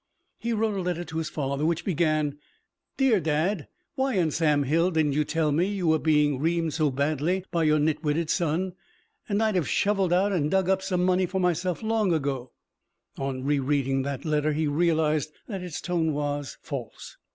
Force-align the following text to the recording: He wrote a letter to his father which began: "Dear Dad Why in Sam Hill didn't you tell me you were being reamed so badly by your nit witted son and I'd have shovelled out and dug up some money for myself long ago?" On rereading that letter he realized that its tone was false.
He 0.39 0.51
wrote 0.51 0.73
a 0.75 0.81
letter 0.81 1.03
to 1.03 1.19
his 1.19 1.29
father 1.29 1.63
which 1.63 1.85
began: 1.85 2.39
"Dear 2.97 3.19
Dad 3.19 3.67
Why 3.93 4.15
in 4.15 4.31
Sam 4.31 4.63
Hill 4.63 4.89
didn't 4.89 5.11
you 5.13 5.23
tell 5.23 5.51
me 5.51 5.67
you 5.67 5.85
were 5.85 5.99
being 5.99 6.39
reamed 6.39 6.73
so 6.73 6.89
badly 6.89 7.45
by 7.51 7.65
your 7.65 7.77
nit 7.77 8.03
witted 8.03 8.31
son 8.31 8.73
and 9.29 9.43
I'd 9.43 9.53
have 9.53 9.69
shovelled 9.69 10.11
out 10.11 10.31
and 10.31 10.49
dug 10.49 10.69
up 10.69 10.81
some 10.81 11.05
money 11.05 11.27
for 11.27 11.39
myself 11.39 11.83
long 11.83 12.13
ago?" 12.13 12.51
On 13.19 13.43
rereading 13.43 14.01
that 14.01 14.25
letter 14.25 14.53
he 14.53 14.65
realized 14.65 15.33
that 15.47 15.61
its 15.61 15.79
tone 15.79 16.13
was 16.13 16.57
false. 16.63 17.17